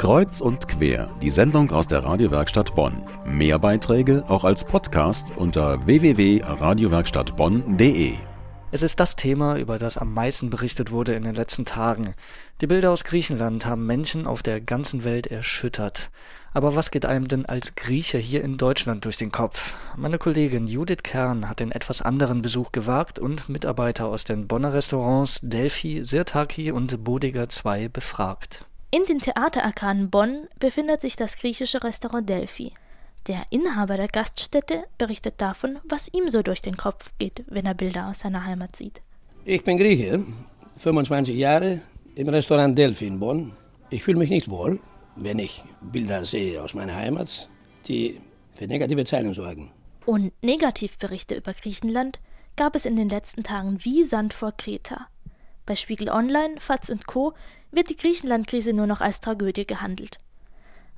Kreuz 0.00 0.40
und 0.40 0.66
quer, 0.66 1.10
die 1.20 1.28
Sendung 1.28 1.70
aus 1.72 1.86
der 1.86 2.02
Radiowerkstatt 2.02 2.74
Bonn. 2.74 3.02
Mehr 3.26 3.58
Beiträge 3.58 4.24
auch 4.28 4.44
als 4.44 4.64
Podcast 4.64 5.34
unter 5.36 5.84
www.radiowerkstattbonn.de. 5.84 8.14
Es 8.70 8.82
ist 8.82 8.98
das 8.98 9.16
Thema, 9.16 9.58
über 9.58 9.76
das 9.76 9.98
am 9.98 10.14
meisten 10.14 10.48
berichtet 10.48 10.90
wurde 10.90 11.12
in 11.12 11.24
den 11.24 11.34
letzten 11.34 11.66
Tagen. 11.66 12.14
Die 12.62 12.66
Bilder 12.66 12.92
aus 12.92 13.04
Griechenland 13.04 13.66
haben 13.66 13.84
Menschen 13.84 14.26
auf 14.26 14.42
der 14.42 14.62
ganzen 14.62 15.04
Welt 15.04 15.26
erschüttert. 15.26 16.10
Aber 16.54 16.74
was 16.74 16.90
geht 16.90 17.04
einem 17.04 17.28
denn 17.28 17.44
als 17.44 17.74
Grieche 17.74 18.16
hier 18.16 18.42
in 18.42 18.56
Deutschland 18.56 19.04
durch 19.04 19.18
den 19.18 19.30
Kopf? 19.30 19.74
Meine 19.98 20.16
Kollegin 20.16 20.66
Judith 20.66 21.02
Kern 21.02 21.46
hat 21.46 21.60
den 21.60 21.72
etwas 21.72 22.00
anderen 22.00 22.40
Besuch 22.40 22.72
gewagt 22.72 23.18
und 23.18 23.50
Mitarbeiter 23.50 24.06
aus 24.06 24.24
den 24.24 24.48
Bonner 24.48 24.72
Restaurants 24.72 25.40
Delphi, 25.42 26.06
Sirtaki 26.06 26.72
und 26.72 27.04
Bodega 27.04 27.50
2 27.50 27.88
befragt. 27.88 28.64
In 28.92 29.04
den 29.04 29.20
Theaterarkaden 29.20 30.10
Bonn 30.10 30.48
befindet 30.58 31.00
sich 31.00 31.14
das 31.14 31.36
griechische 31.36 31.84
Restaurant 31.84 32.28
Delphi. 32.28 32.72
Der 33.28 33.44
Inhaber 33.50 33.96
der 33.96 34.08
Gaststätte 34.08 34.84
berichtet 34.98 35.34
davon, 35.40 35.78
was 35.84 36.12
ihm 36.12 36.28
so 36.28 36.42
durch 36.42 36.60
den 36.60 36.76
Kopf 36.76 37.12
geht, 37.18 37.44
wenn 37.46 37.66
er 37.66 37.74
Bilder 37.74 38.08
aus 38.08 38.20
seiner 38.20 38.44
Heimat 38.44 38.74
sieht. 38.74 39.00
Ich 39.44 39.62
bin 39.62 39.78
Grieche, 39.78 40.24
25 40.78 41.36
Jahre 41.36 41.82
im 42.16 42.28
Restaurant 42.28 42.76
Delphi 42.76 43.06
in 43.06 43.20
Bonn. 43.20 43.52
Ich 43.90 44.02
fühle 44.02 44.18
mich 44.18 44.30
nicht 44.30 44.50
wohl, 44.50 44.80
wenn 45.14 45.38
ich 45.38 45.62
Bilder 45.80 46.24
sehe 46.24 46.60
aus 46.60 46.74
meiner 46.74 46.96
Heimat, 46.96 47.48
die 47.86 48.20
für 48.54 48.66
negative 48.66 49.04
Zeilen 49.04 49.34
sorgen. 49.34 49.70
Und 50.04 50.32
Negativberichte 50.42 51.36
über 51.36 51.52
Griechenland 51.52 52.18
gab 52.56 52.74
es 52.74 52.86
in 52.86 52.96
den 52.96 53.08
letzten 53.08 53.44
Tagen 53.44 53.78
wie 53.84 54.02
Sand 54.02 54.34
vor 54.34 54.50
Kreta. 54.50 55.06
Bei 55.70 55.76
Spiegel 55.76 56.08
Online, 56.10 56.58
FAZ 56.58 56.90
und 56.90 57.06
Co. 57.06 57.32
wird 57.70 57.90
die 57.90 57.96
Griechenland-Krise 57.96 58.72
nur 58.72 58.88
noch 58.88 59.00
als 59.00 59.20
Tragödie 59.20 59.68
gehandelt. 59.68 60.18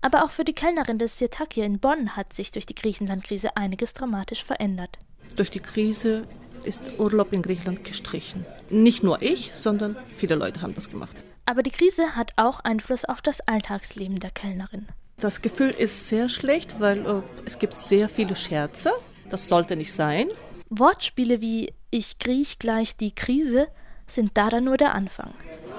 Aber 0.00 0.24
auch 0.24 0.30
für 0.30 0.44
die 0.44 0.52
Kellnerin 0.52 0.96
des 0.96 1.18
Sirtaki 1.18 1.62
in 1.62 1.80
Bonn 1.80 2.14
hat 2.14 2.32
sich 2.32 2.52
durch 2.52 2.66
die 2.66 2.76
Griechenland-Krise 2.76 3.56
einiges 3.56 3.94
dramatisch 3.94 4.44
verändert. 4.44 5.00
Durch 5.34 5.50
die 5.50 5.58
Krise 5.58 6.22
ist 6.62 7.00
Urlaub 7.00 7.32
in 7.32 7.42
Griechenland 7.42 7.82
gestrichen. 7.82 8.46
Nicht 8.68 9.02
nur 9.02 9.20
ich, 9.22 9.50
sondern 9.56 9.96
viele 10.16 10.36
Leute 10.36 10.62
haben 10.62 10.76
das 10.76 10.88
gemacht. 10.88 11.16
Aber 11.46 11.64
die 11.64 11.72
Krise 11.72 12.14
hat 12.14 12.34
auch 12.36 12.60
Einfluss 12.60 13.04
auf 13.04 13.22
das 13.22 13.40
Alltagsleben 13.40 14.20
der 14.20 14.30
Kellnerin. 14.30 14.86
Das 15.16 15.42
Gefühl 15.42 15.70
ist 15.70 16.06
sehr 16.06 16.28
schlecht, 16.28 16.78
weil 16.78 17.04
äh, 17.04 17.22
es 17.44 17.58
gibt 17.58 17.74
sehr 17.74 18.08
viele 18.08 18.36
Scherze. 18.36 18.92
Das 19.30 19.48
sollte 19.48 19.74
nicht 19.74 19.92
sein. 19.92 20.28
Wortspiele 20.68 21.40
wie 21.40 21.74
Ich 21.90 22.20
kriech 22.20 22.60
gleich 22.60 22.96
die 22.96 23.12
Krise 23.12 23.66
sind 24.10 24.32
da 24.34 24.50
dann 24.50 24.64
nur 24.64 24.76
der 24.76 24.94
Anfang. 24.94 25.32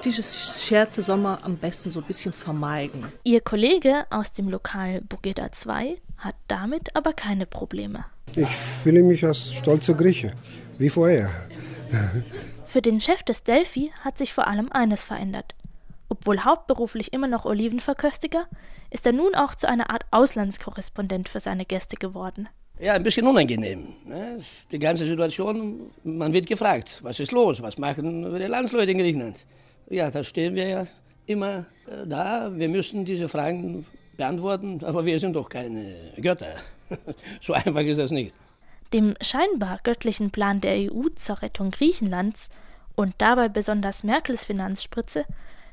Diese 0.04 0.22
Scherze 0.22 1.02
soll 1.02 1.18
man 1.18 1.38
am 1.42 1.56
besten 1.56 1.90
so 1.90 2.00
ein 2.00 2.06
bisschen 2.06 2.32
vermeiden. 2.32 3.04
Ihr 3.22 3.40
Kollege 3.40 4.06
aus 4.10 4.32
dem 4.32 4.48
Lokal 4.48 5.00
Bugeda 5.02 5.52
2 5.52 5.96
hat 6.18 6.34
damit 6.48 6.96
aber 6.96 7.12
keine 7.12 7.46
Probleme. 7.46 8.04
Ich 8.34 8.48
fühle 8.48 9.02
mich 9.02 9.24
als 9.24 9.52
stolzer 9.52 9.94
Grieche, 9.94 10.32
wie 10.78 10.88
vorher. 10.88 11.30
Für 12.64 12.82
den 12.82 13.00
Chef 13.00 13.22
des 13.22 13.44
Delphi 13.44 13.92
hat 14.00 14.18
sich 14.18 14.32
vor 14.32 14.46
allem 14.46 14.72
eines 14.72 15.04
verändert. 15.04 15.54
Obwohl 16.08 16.40
hauptberuflich 16.40 17.12
immer 17.12 17.28
noch 17.28 17.44
Olivenverköstiger, 17.44 18.46
ist 18.90 19.06
er 19.06 19.12
nun 19.12 19.34
auch 19.34 19.54
zu 19.54 19.68
einer 19.68 19.90
Art 19.90 20.04
Auslandskorrespondent 20.10 21.28
für 21.28 21.40
seine 21.40 21.64
Gäste 21.64 21.96
geworden. 21.96 22.48
Ja, 22.82 22.94
ein 22.94 23.04
bisschen 23.04 23.24
unangenehm. 23.28 23.94
Ne? 24.04 24.40
Die 24.72 24.78
ganze 24.80 25.06
Situation, 25.06 25.92
man 26.02 26.32
wird 26.32 26.48
gefragt, 26.48 26.98
was 27.04 27.20
ist 27.20 27.30
los, 27.30 27.62
was 27.62 27.78
machen 27.78 28.24
die 28.34 28.42
Landsleute 28.42 28.90
in 28.90 28.98
Griechenland? 28.98 29.46
Ja, 29.88 30.10
da 30.10 30.24
stehen 30.24 30.56
wir 30.56 30.66
ja 30.66 30.86
immer 31.26 31.66
äh, 31.86 32.04
da, 32.04 32.50
wir 32.52 32.68
müssen 32.68 33.04
diese 33.04 33.28
Fragen 33.28 33.86
beantworten, 34.16 34.80
aber 34.82 35.06
wir 35.06 35.20
sind 35.20 35.34
doch 35.34 35.48
keine 35.48 35.94
Götter. 36.20 36.56
so 37.40 37.52
einfach 37.52 37.82
ist 37.82 37.98
das 37.98 38.10
nicht. 38.10 38.34
Dem 38.92 39.14
scheinbar 39.20 39.78
göttlichen 39.84 40.32
Plan 40.32 40.60
der 40.60 40.74
EU 40.74 41.08
zur 41.14 41.40
Rettung 41.40 41.70
Griechenlands 41.70 42.48
und 42.96 43.14
dabei 43.18 43.48
besonders 43.48 44.02
Merkels 44.02 44.44
Finanzspritze 44.44 45.24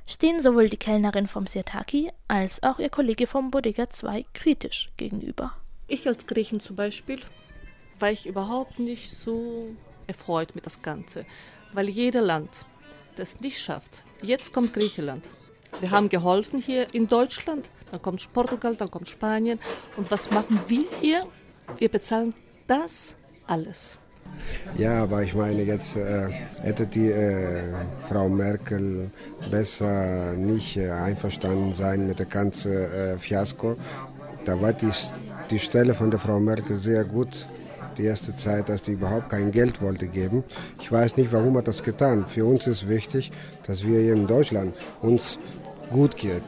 stehen 0.05 0.44
sowohl 0.44 0.69
die 0.69 0.78
Kellnerin 0.78 1.25
vom 1.25 1.47
Sirtaki 1.47 2.11
als 2.28 2.61
auch 2.61 2.78
ihr 2.78 2.89
Kollege 2.89 3.25
vom 3.25 3.50
Bodega 3.50 3.89
2 3.89 4.25
kritisch 4.34 4.89
gegenüber. 4.95 5.53
Ich 5.89 6.07
als 6.07 6.27
Griechen 6.27 6.59
zum 6.59 6.75
Beispiel 6.75 7.19
war 8.00 8.11
ich 8.11 8.27
überhaupt 8.27 8.77
nicht 8.77 9.11
so 9.11 9.75
erfreut 10.05 10.53
mit 10.53 10.67
das 10.67 10.83
Ganze, 10.83 11.25
weil 11.73 11.89
jeder 11.89 12.22
Land 12.22 12.50
das 13.16 13.41
nicht 13.41 13.59
schafft. 13.59 14.03
Jetzt 14.22 14.53
kommt 14.53 14.73
Griechenland. 14.73 15.25
Wir 15.79 15.89
haben 15.89 16.09
geholfen 16.09 16.61
hier 16.61 16.94
in 16.94 17.07
Deutschland, 17.07 17.69
dann 17.91 18.01
kommt 18.01 18.31
Portugal, 18.33 18.75
dann 18.75 18.91
kommt 18.91 19.09
Spanien. 19.09 19.59
Und 19.97 20.11
was 20.11 20.29
machen 20.29 20.59
wir 20.67 20.85
hier? 21.01 21.25
Wir 21.79 21.89
bezahlen 21.89 22.35
das 22.67 23.16
alles. 23.47 23.97
Ja, 24.78 25.03
aber 25.03 25.23
ich 25.23 25.33
meine, 25.33 25.63
jetzt 25.63 25.95
äh, 25.95 26.29
hätte 26.61 26.85
die 26.85 27.09
äh, 27.09 27.73
Frau 28.07 28.29
Merkel 28.29 29.09
besser 29.49 30.33
nicht 30.33 30.78
äh, 30.78 30.91
einverstanden 30.91 31.73
sein 31.73 32.07
mit 32.07 32.19
dem 32.19 32.29
ganzen 32.29 32.72
äh, 32.72 33.17
Fiasko. 33.17 33.75
Da 34.45 34.61
war 34.61 34.73
die 34.73 34.91
die 35.51 35.59
Stelle 35.59 35.95
von 35.95 36.11
der 36.11 36.19
Frau 36.19 36.39
Merkel 36.39 36.77
sehr 36.77 37.03
gut. 37.03 37.45
Die 37.97 38.05
erste 38.05 38.35
Zeit, 38.35 38.69
dass 38.69 38.83
die 38.83 38.93
überhaupt 38.93 39.29
kein 39.29 39.51
Geld 39.51 39.81
wollte 39.81 40.07
geben. 40.07 40.43
Ich 40.79 40.91
weiß 40.91 41.17
nicht, 41.17 41.33
warum 41.33 41.57
hat 41.57 41.67
das 41.67 41.83
getan. 41.83 42.25
Für 42.27 42.45
uns 42.45 42.67
ist 42.67 42.87
wichtig, 42.87 43.31
dass 43.67 43.83
wir 43.83 43.99
hier 43.99 44.13
in 44.13 44.27
Deutschland 44.27 44.75
uns 45.01 45.37
gut 45.89 46.15
geht. 46.15 46.43